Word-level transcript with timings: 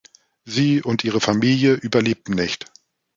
Sie 0.45 0.81
und 0.81 1.03
ihre 1.03 1.21
Familie 1.21 1.75
überlebten 1.75 2.33
nicht. 2.33 2.65